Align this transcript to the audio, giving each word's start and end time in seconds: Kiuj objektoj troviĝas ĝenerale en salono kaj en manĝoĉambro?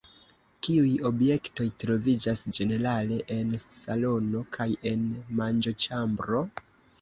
Kiuj 0.67 0.93
objektoj 1.09 1.67
troviĝas 1.83 2.41
ĝenerale 2.59 3.19
en 3.35 3.53
salono 3.65 4.43
kaj 4.57 4.69
en 4.95 5.05
manĝoĉambro? 5.43 6.43